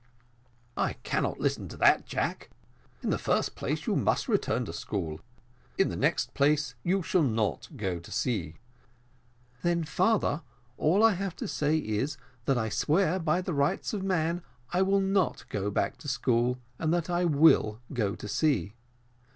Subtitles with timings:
[0.75, 2.49] "I cannot listen to that, Jack.
[3.03, 5.21] In the first place, you must return to school;
[5.77, 8.55] in the next place, you shall not go to sea."
[9.61, 10.41] "Then, father,
[10.75, 14.41] all I have to say is, that I swear by the rights of man
[14.73, 18.73] I will not go back to school, and that I will go to sea.